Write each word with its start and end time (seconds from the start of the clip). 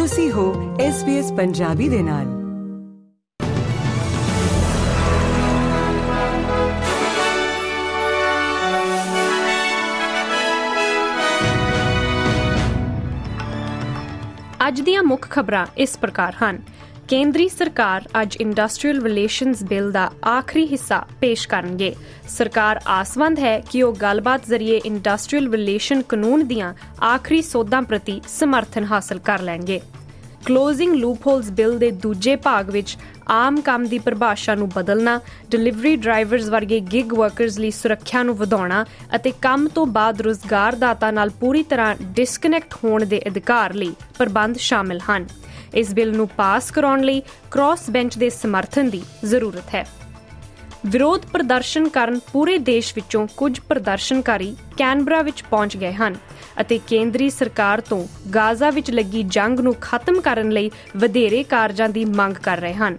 ਤੁਸੀਂ 0.00 0.32
ਹੋ 0.32 0.76
SBS 0.76 1.36
ਪੰਜਾਬੀ 1.36 1.88
ਦੇ 1.88 2.02
ਨਾਲ। 2.02 2.26
ਅੱਜ 14.68 14.80
ਦੀਆਂ 14.80 15.02
ਮੁੱਖ 15.02 15.30
ਖਬਰਾਂ 15.30 15.66
ਇਸ 15.78 15.98
ਪ੍ਰਕਾਰ 15.98 16.34
ਹਨ। 16.34 16.62
ਕੇਂਦਰੀ 17.10 17.48
ਸਰਕਾਰ 17.48 18.02
ਅੱਜ 18.22 18.36
ਇੰਡਸਟਰੀਅਲ 18.40 19.02
ਰਿਲੇਸ਼ਨਸ 19.02 19.62
ਬਿੱਲ 19.62 19.90
ਦਾ 19.92 20.10
ਆਖਰੀ 20.26 20.66
ਹਿੱਸਾ 20.66 21.06
ਪੇਸ਼ 21.20 21.48
ਕਰਨਗੇ। 21.48 21.94
ਸਰਕਾਰ 22.28 22.80
ਆਸਵੰਦ 22.86 23.38
ਹੈ 23.38 23.58
ਕਿ 23.60 23.82
ਉਹ 23.82 23.92
ਗੱਲਬਾਤ 23.92 24.46
ਜ਼ਰੀਏ 24.46 24.80
ਇੰਡਸਟਰੀਅਲ 24.86 25.50
ਰਿਲੇਸ਼ਨ 25.50 26.02
ਕਾਨੂੰਨ 26.02 26.46
ਦੀਆਂ 26.48 26.72
ਆਖਰੀ 27.04 27.42
ਸੋਧਾਂ 27.42 27.82
ਪ੍ਰਤੀ 27.82 28.20
ਸਮਰਥਨ 28.28 28.84
ਹਾਸਲ 28.84 29.18
ਕਰ 29.18 29.40
ਲੈਣਗੇ। 29.40 29.80
ਕਲੋਜ਼ਿੰਗ 30.46 30.94
ਲੂਪਹੋਲਸ 30.94 31.50
ਬਿੱਲ 31.50 31.78
ਦੇ 31.78 31.90
ਦੂਜੇ 31.90 32.36
ਭਾਗ 32.36 32.70
ਵਿੱਚ 32.70 32.96
ਆਮ 33.28 33.60
ਕੰਮ 33.60 33.88
ਦੀ 33.88 33.98
ਪਰਿਭਾਸ਼ਾ 33.98 34.54
ਨੂੰ 34.54 34.68
ਬਦਲਣਾ 34.68 35.20
ਡਿਲੀਵਰੀ 35.50 35.96
ਡਰਾਈਵਰਸ 35.96 36.48
ਵਰਗੇ 36.48 36.80
ਗਿਗ 36.80 37.12
ਵਰਕਰਸ 37.12 37.58
ਲਈ 37.58 37.70
ਸੁਰੱਖਿਆ 37.70 38.22
ਨੂੰ 38.22 38.36
ਵਧਾਉਣਾ 38.36 38.84
ਅਤੇ 39.14 39.32
ਕੰਮ 39.42 39.68
ਤੋਂ 39.68 39.86
ਬਾਅਦ 39.86 40.20
ਰੋਜ਼ਗਾਰਦਾਤਾ 40.20 41.10
ਨਾਲ 41.10 41.30
ਪੂਰੀ 41.30 41.62
ਤਰ੍ਹਾਂ 41.62 41.94
ਡਿਸਕਨੈਕਟ 42.02 42.74
ਹੋਣ 42.84 43.04
ਦੇ 43.04 43.22
ਅਧਿਕਾਰ 43.26 43.74
ਲਈ 43.74 43.94
ਪ੍ਰਬੰਧ 44.18 44.56
ਸ਼ਾਮਿਲ 44.56 45.00
ਹਨ। 45.10 45.26
ਇਸ 45.74 45.94
ਬਿੱਲ 45.94 46.16
ਨੂੰ 46.16 46.28
ਪਾਸ 46.28 46.70
ਕਰਾਉਣ 46.70 47.00
ਲਈ 47.00 47.22
ਕ੍ਰਾਸ 47.50 47.90
ਬੈਂਚ 47.90 48.18
ਦੇ 48.18 48.30
ਸਮਰਥਨ 48.30 48.90
ਦੀ 48.90 49.02
ਜ਼ਰੂਰਤ 49.24 49.74
ਹੈ। 49.74 49.86
ਵਿਰੋਧ 50.86 51.24
ਪ੍ਰਦਰਸ਼ਨ 51.32 51.88
ਕਰਨ 51.88 52.18
ਪੂਰੇ 52.32 52.58
ਦੇਸ਼ 52.58 52.92
ਵਿੱਚੋਂ 52.94 53.26
ਕੁਝ 53.36 53.60
ਪ੍ਰਦਰਸ਼ਨਕਾਰੀ 53.60 54.56
ਕੈਨਬਰਾ 54.76 55.22
ਵਿੱਚ 55.22 55.42
ਪਹੁੰਚ 55.42 55.76
ਗਏ 55.76 55.92
ਹਨ 55.92 56.16
ਅਤੇ 56.60 56.80
ਕੇਂਦਰੀ 56.86 57.30
ਸਰਕਾਰ 57.30 57.80
ਤੋਂ 57.80 58.06
ਗਾਜ਼ਾ 58.34 58.70
ਵਿੱਚ 58.70 58.90
ਲੱਗੀ 58.90 59.22
ਜੰਗ 59.22 59.60
ਨੂੰ 59.60 59.74
ਖਤਮ 59.80 60.20
ਕਰਨ 60.20 60.50
ਲਈ 60.50 60.70
ਵਧੇਰੇ 60.96 61.42
ਕਾਰਜਾਂ 61.42 61.88
ਦੀ 61.88 62.04
ਮੰਗ 62.04 62.34
ਕਰ 62.34 62.58
ਰਹੇ 62.58 62.74
ਹਨ। 62.74 62.98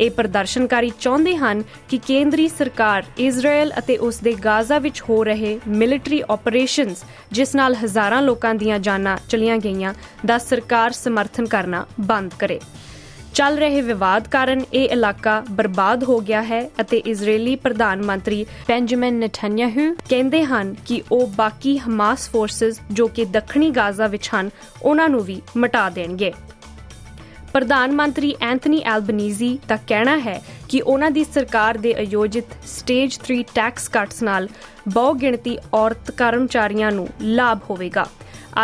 ਇਹ 0.00 0.10
ਪ੍ਰਦਰਸ਼ਨਕਾਰੀ 0.10 0.90
ਚਾਹੁੰਦੇ 1.00 1.36
ਹਨ 1.36 1.62
ਕਿ 1.88 1.98
ਕੇਂਦਰੀ 1.98 2.48
ਸਰਕਾਰ 2.48 3.04
ਇਜ਼ਰਾਈਲ 3.18 3.72
ਅਤੇ 3.78 3.96
ਉਸ 3.96 4.18
ਦੇ 4.18 4.32
ਗਾਜ਼ਾ 4.44 4.78
ਵਿੱਚ 4.78 5.02
ਹੋ 5.10 5.22
ਰਹੇ 5.24 5.58
ਮਿਲਟਰੀ 5.68 6.22
ਆਪਰੇਸ਼ਨਸ, 6.30 7.04
ਜਿਸ 7.32 7.54
ਨਾਲ 7.54 7.74
ਹਜ਼ਾਰਾਂ 7.74 8.22
ਲੋਕਾਂ 8.22 8.54
ਦੀਆਂ 8.54 8.78
ਜਾਨਾਂ 8.78 9.16
ਚਲੀਆਂ 9.28 9.58
ਗਈਆਂ, 9.58 9.94
ਦਾ 10.26 10.38
ਸਰਕਾਰ 10.38 10.92
ਸਮਰਥਨ 10.92 11.46
ਕਰਨਾ 11.46 11.86
ਬੰਦ 12.00 12.34
ਕਰੇ। 12.38 12.60
ਚੱਲ 13.34 13.56
ਰਹੇ 13.58 13.80
ਵਿਵਾਦ 13.80 14.28
ਕਾਰਨ 14.28 14.62
ਇਹ 14.74 14.88
ਇਲਾਕਾ 14.88 15.40
ਬਰਬਾਦ 15.50 16.04
ਹੋ 16.04 16.18
ਗਿਆ 16.20 16.42
ਹੈ 16.42 16.60
ਅਤੇ 16.80 16.96
ਇਜ਼ਰਾਈਲੀ 16.96 17.56
ਪ੍ਰਧਾਨ 17.56 18.02
ਮੰਤਰੀ 18.02 18.44
ਬੈਂਜਾਮਿਨ 18.68 19.14
ਨੇਤਨਯਾਹੂ 19.14 19.94
ਕਹਿੰਦੇ 20.08 20.44
ਹਨ 20.44 20.74
ਕਿ 20.86 21.02
ਉਹ 21.12 21.26
ਬਾਕੀ 21.26 21.78
ਹਮਾਸ 21.78 22.28
ਫੋਰਸਸ 22.28 22.80
ਜੋ 22.90 23.06
ਕਿ 23.08 23.24
ਦੱਖਣੀ 23.24 23.70
ਗਾਜ਼ਾ 23.70 24.06
ਵਿੱਚ 24.06 24.30
ਹਨ, 24.34 24.50
ਉਹਨਾਂ 24.82 25.08
ਨੂੰ 25.08 25.22
ਵੀ 25.24 25.40
ਮਿਟਾ 25.56 25.88
ਦੇਣਗੇ। 25.90 26.32
ਪ੍ਰਧਾਨ 27.56 27.92
ਮੰਤਰੀ 27.92 28.34
ਐਂਥਨੀ 28.42 28.80
ਐਲਬਨੀਜ਼ੀ 28.84 29.48
ਦਾ 29.68 29.76
ਕਹਿਣਾ 29.88 30.16
ਹੈ 30.18 30.40
ਕਿ 30.68 30.80
ਉਹਨਾਂ 30.80 31.10
ਦੀ 31.10 31.22
ਸਰਕਾਰ 31.24 31.78
ਦੇ 31.78 31.94
ਆਯੋਜਿਤ 31.94 32.52
ਸਟੇਜ 32.66 33.16
3 33.28 33.40
ਟੈਕਸ 33.54 33.88
ਕੱਟਸ 33.88 34.22
ਨਾਲ 34.22 34.48
ਬਹੁ 34.88 35.14
ਗਿਣਤੀ 35.14 35.56
ਔਰਤ 35.74 36.10
ਕਰਮਚਾਰੀਆਂ 36.10 36.90
ਨੂੰ 36.92 37.08
ਲਾਭ 37.22 37.60
ਹੋਵੇਗਾ। 37.70 38.06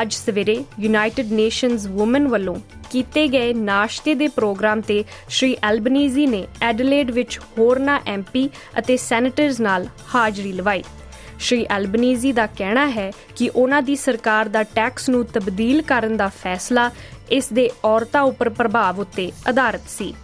ਅੱਜ 0.00 0.12
ਸਵੇਰੇ 0.14 0.62
ਯੂਨਾਈਟਿਡ 0.80 1.32
ਨੇਸ਼ਨਸ 1.32 1.86
ਔਮਨ 2.00 2.28
ਵੱਲੋਂ 2.28 2.56
ਕੀਤੇ 2.90 3.26
ਗਏ 3.28 3.52
ਨਾਸ਼ਤੇ 3.54 4.14
ਦੇ 4.14 4.28
ਪ੍ਰੋਗਰਾਮ 4.28 4.80
ਤੇ 4.80 5.02
ਸ਼੍ਰੀ 5.28 5.56
ਐਲਬਨੀਜ਼ੀ 5.64 6.26
ਨੇ 6.26 6.46
ਐਡਲੇਡ 6.62 7.10
ਵਿੱਚ 7.10 7.38
ਹੋਰਨਾ 7.58 8.00
ਐਮਪੀ 8.06 8.48
ਅਤੇ 8.78 8.96
ਸੈਨੇਟਰਸ 8.96 9.60
ਨਾਲ 9.60 9.86
ਹਾਜ਼ਰੀ 10.14 10.52
ਲਵਾਈ। 10.52 10.82
ਸ਼੍ਰੀ 11.38 11.66
ਐਲਬਨੀਜ਼ੀ 11.70 12.33
ਦਾ 12.33 12.47
ਕਹਿਣਾ 12.47 12.88
ਹੈ 12.88 13.11
ਕਿ 13.36 13.48
ਉਹਨਾਂ 13.48 13.83
ਦੀ 13.83 13.97
ਸਰਕਾਰ 13.97 14.48
ਦਾ 14.48 14.62
ਟੈਕਸ 14.62 15.08
ਨੂੰ 15.08 15.25
ਤਬਦੀਲ 15.25 15.83
ਕਰਨ 15.83 16.16
ਦਾ 16.16 16.28
ਫੈਸਲਾ 16.42 16.91
ਇਸ 17.30 17.48
ਦੇ 17.52 17.70
ਔਰਤਾਂ 17.84 18.22
ਉੱਪਰ 18.22 18.48
ਪ੍ਰਭਾਵ 18.48 19.00
ਉੱਤੇ 19.00 19.30
ਆਧਾਰਿਤ 19.47 19.88
ਸੀ। 19.88 20.14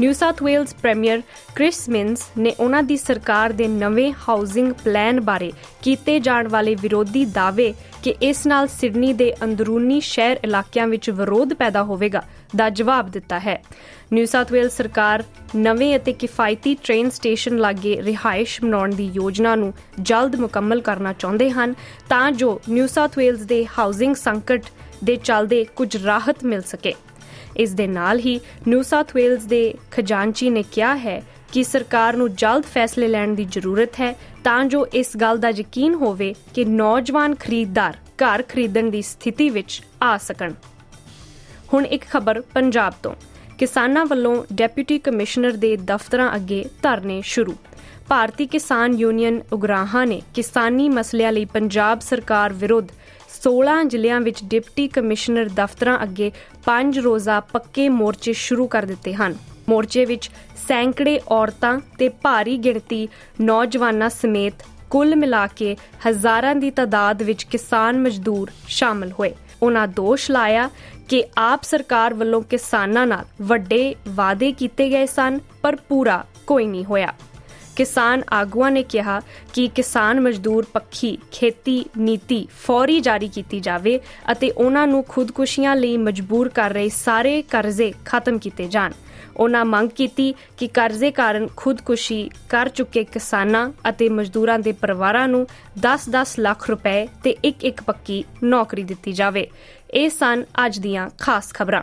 New 0.00 0.12
South 0.12 0.42
Wales 0.42 0.74
premier 0.74 1.22
Chris 1.54 1.88
Minns 1.88 2.22
ਨੇ 2.38 2.54
ਉਹਨਾਂ 2.60 2.82
ਦੀ 2.82 2.96
ਸਰਕਾਰ 2.96 3.52
ਦੇ 3.52 3.66
ਨਵੇਂ 3.68 4.12
ਹਾਊਸਿੰਗ 4.28 4.72
ਪਲਾਨ 4.84 5.20
ਬਾਰੇ 5.20 5.52
ਕੀਤੇ 5.82 6.18
ਜਾਣ 6.20 6.48
ਵਾਲੇ 6.48 6.74
ਵਿਰੋਧੀ 6.74 7.24
ਦਾਅਵੇ 7.24 7.72
ਕਿ 8.02 8.14
ਇਸ 8.22 8.46
ਨਾਲ 8.46 8.68
ਸਿਡਨੀ 8.68 9.12
ਦੇ 9.12 9.32
ਅੰਦਰੂਨੀ 9.44 10.00
ਸ਼ਹਿਰ 10.00 10.40
ਇਲਾਕਿਆਂ 10.44 10.86
ਵਿੱਚ 10.86 11.10
ਵਿਰੋਧ 11.10 11.54
ਪੈਦਾ 11.54 11.82
ਹੋਵੇਗਾ 11.82 12.22
ਦਾ 12.56 12.68
ਜਵਾਬ 12.70 13.10
ਦਿੱਤਾ 13.10 13.38
ਹੈ। 13.38 13.62
ਨਿਊ 14.12 14.26
ਸਾਊਥ 14.26 14.52
ਵੇਲਜ਼ 14.52 14.72
ਸਰਕਾਰ 14.72 15.24
ਨਵੇਂ 15.56 15.96
ਅਤੇ 15.96 16.12
ਕਿਫਾਇਤੀ 16.12 16.74
ਟ੍ਰੇਨ 16.74 17.10
ਸਟੇਸ਼ਨ 17.10 17.58
ਲਾਗੇ 17.58 17.96
ਰਿਹਾਇਸ਼ 18.02 18.60
ਬਣਾਉਣ 18.62 18.94
ਦੀ 18.94 19.10
ਯੋਜਨਾ 19.14 19.54
ਨੂੰ 19.54 19.72
ਜਲਦ 20.02 20.36
ਮੁਕੰਮਲ 20.36 20.80
ਕਰਨਾ 20.80 21.12
ਚਾਹੁੰਦੇ 21.12 21.50
ਹਨ 21.50 21.74
ਤਾਂ 22.08 22.30
ਜੋ 22.32 22.60
ਨਿਊ 22.68 22.86
ਸਾਊਥ 22.86 23.18
ਵੇਲਜ਼ 23.18 23.42
ਦੇ 23.42 23.66
ਹਾਊਸਿੰਗ 23.78 24.14
ਸੰਕਟ 24.16 24.62
ਦੇ 25.04 25.16
ਚੱਲਦੇ 25.16 25.64
ਕੁਝ 25.76 25.96
ਰਾਹਤ 25.96 26.44
ਮਿਲ 26.44 26.60
ਸਕੇ। 26.62 26.94
ਇਸ 27.56 27.70
ਦੇ 27.70 27.86
ਨਾਲ 27.86 28.18
ਹੀ 28.18 28.40
ਨਿਊ 28.68 28.82
ਸਾਊਥ 28.82 29.16
ਵੇਲਜ਼ 29.16 29.46
ਦੇ 29.46 29.74
ਖਜ਼ਾਨਚੀ 29.90 30.50
ਨੇ 30.50 30.64
ਕਿਹਾ 30.72 30.96
ਹੈ 30.96 31.22
ਕਿ 31.52 31.64
ਸਰਕਾਰ 31.64 32.16
ਨੂੰ 32.16 32.34
ਜਲਦ 32.34 32.62
ਫੈਸਲੇ 32.62 33.08
ਲੈਣ 33.08 33.34
ਦੀ 33.34 33.44
ਜ਼ਰੂਰਤ 33.44 34.00
ਹੈ 34.00 34.16
ਤਾਂ 34.44 34.64
ਜੋ 34.64 34.86
ਇਸ 34.86 35.16
ਗੱਲ 35.16 35.38
ਦਾ 35.38 35.48
ਯਕੀਨ 35.48 35.94
ਹੋਵੇ 35.94 36.34
ਕਿ 36.54 36.64
ਨੌਜਵਾਨ 36.64 37.34
ਖਰੀਦਦਾਰ 37.34 37.96
ਘਰ 38.06 38.42
ਖਰੀਦਣ 38.42 38.90
ਦੀ 38.90 39.02
ਸਥਿਤੀ 39.02 39.50
ਵਿੱਚ 39.50 39.82
ਆ 40.02 40.16
ਸਕਣ। 40.18 40.52
ਹੁਣ 41.74 41.86
ਇੱਕ 41.86 42.04
ਖਬਰ 42.10 42.40
ਪੰਜਾਬ 42.40 42.94
ਤੋਂ। 43.02 43.14
ਕਿਸਾਨਾਂ 43.58 44.06
ਵੱਲੋਂ 44.06 44.44
ਡਿਪਟੀ 44.52 44.98
ਕਮਿਸ਼ਨਰ 44.98 45.52
ਦੇ 45.52 45.76
ਦਫ਼ਤਰਾਂ 45.76 46.34
ਅੱਗੇ 46.34 46.64
ਧਰਨੇ 46.82 47.22
ਸ਼ੁਰੂ। 47.24 47.54
ਭਾਰਤੀ 48.08 48.46
ਕਿਸਾਨ 48.46 48.94
ਯੂਨੀਅਨ 48.94 49.40
ਉਗਰਾਹਾਂ 49.52 50.06
ਨੇ 50.06 50.22
ਕਿਸਾਨੀ 50.34 50.88
ਮਸਲਿਆਂ 50.88 51.32
ਲਈ 51.32 51.44
ਪੰਜਾਬ 51.44 52.00
ਸਰਕਾਰ 52.00 52.52
ਵਿਰੁੱਧ 52.52 52.88
16 53.32 53.76
ਜ਼ਿਲ੍ਹਿਆਂ 53.86 54.20
ਵਿੱਚ 54.20 54.44
ਡਿਪਟੀ 54.44 54.88
ਕਮਿਸ਼ਨਰ 54.88 55.48
ਦਫ਼ਤਰਾਂ 55.48 55.98
ਅੱਗੇ 56.02 56.30
5 56.66 57.00
ਰੋਜ਼ਾ 57.00 57.40
ਪੱਕੇ 57.40 57.88
ਮੋਰਚੇ 57.88 58.32
ਸ਼ੁਰੂ 58.32 58.66
ਕਰ 58.66 58.82
ਦਿੱਤੇ 58.82 59.14
ਹਨ। 59.14 59.36
ਮੋਰਚੇ 59.68 60.04
ਵਿੱਚ 60.04 60.30
ਸੈਂਕੜੇ 60.68 61.20
ਔਰਤਾਂ 61.28 61.78
ਤੇ 61.98 62.08
ਭਾਰੀ 62.08 62.56
ਗਿਣਤੀ 62.58 63.08
ਨੌਜਵਾਨਾਂ 63.40 64.10
ਸਮੇਤ 64.10 64.54
ਕੁੱਲ 64.90 65.16
ਮਿਲਾ 65.16 65.46
ਕੇ 65.46 65.76
ਹਜ਼ਾਰਾਂ 66.08 66.54
ਦੀ 66.54 66.70
ਤਾਦਾਦ 66.70 67.22
ਵਿੱਚ 67.22 67.42
ਕਿਸਾਨ 67.42 67.98
ਮਜ਼ਦੂਰ 67.98 68.50
ਸ਼ਾਮਲ 68.68 69.12
ਹੋਏ। 69.12 69.34
ਉਹਨਾਂ 69.62 69.88
ਦੋਸ਼ 69.88 70.30
ਲਾਇਆ 70.30 70.70
ਕਿ 71.08 71.24
ਆਪ 71.38 71.62
ਸਰਕਾਰ 71.62 72.14
ਵੱਲੋਂ 72.14 72.42
ਕਿਸਾਨਾਂ 72.42 73.06
ਨਾਲ 73.06 73.24
ਵੱਡੇ 73.42 73.94
ਵਾਅਦੇ 74.08 74.52
ਕੀਤੇ 74.52 74.88
ਗਏ 74.90 75.06
ਸਨ, 75.06 75.38
ਪਰ 75.62 75.76
ਪੂਰਾ 75.76 76.24
ਕੋਈ 76.46 76.66
ਨਹੀਂ 76.66 76.84
ਹੋਇਆ। 76.84 77.12
ਕਿਸਾਨ 77.76 78.22
ਆਗੂਆਂ 78.32 78.70
ਨੇ 78.70 78.82
ਕਿਹਾ 78.82 79.20
ਕਿ 79.54 79.68
ਕਿਸਾਨ 79.68 80.20
ਮਜ਼ਦੂਰ 80.20 80.66
ਪੱਖੀ, 80.72 81.18
ਖੇਤੀ 81.32 81.84
ਨੀਤੀ 81.98 82.48
ਫੌਰੀ 82.66 83.00
ਜਾਰੀ 83.00 83.28
ਕੀਤੀ 83.28 83.60
ਜਾਵੇ 83.60 84.00
ਅਤੇ 84.32 84.50
ਉਹਨਾਂ 84.50 84.86
ਨੂੰ 84.86 85.04
ਖੁਦਕੁਸ਼ੀਆਂ 85.08 85.76
ਲਈ 85.76 85.96
ਮਜਬੂਰ 85.96 86.48
ਕਰ 86.48 86.70
ਰਹੇ 86.70 86.88
ਸਾਰੇ 86.88 87.42
ਕਰਜ਼ੇ 87.42 87.92
ਖਤਮ 88.04 88.38
ਕੀਤੇ 88.38 88.68
ਜਾਣ। 88.68 88.92
ਉਹਨਾਂ 89.36 89.64
ਮੰਗ 89.64 89.88
ਕੀਤੀ 89.88 90.34
ਕਿ 90.58 90.68
ਕਰਜ਼ੇ 90.68 91.10
ਕਾਰਨ 91.10 91.48
ਖੁਦਕੁਸ਼ੀ 91.56 92.30
ਕਰ 92.48 92.68
ਚੁੱਕੇ 92.68 93.04
ਕਿਸਾਨਾਂ 93.04 93.70
ਅਤੇ 93.88 94.08
ਮਜ਼ਦੂਰਾਂ 94.08 94.58
ਦੇ 94.58 94.72
ਪਰਿਵਾਰਾਂ 94.72 95.28
ਨੂੰ 95.28 95.46
10-10 95.80 96.38
ਲੱਖ 96.38 96.70
ਰੁਪਏ 96.70 97.06
ਤੇ 97.24 97.36
ਇੱਕ-ਇੱਕ 97.44 97.82
ਪੱਕੀ 97.82 98.24
ਨੌਕਰੀ 98.44 98.82
ਦਿੱਤੀ 98.82 99.12
ਜਾਵੇ। 99.12 99.46
ਇਹ 99.90 100.10
ਸਨ 100.10 100.44
ਅੱਜ 100.66 100.78
ਦੀਆਂ 100.78 101.10
ਖਾਸ 101.20 101.52
ਖਬਰਾਂ। 101.54 101.82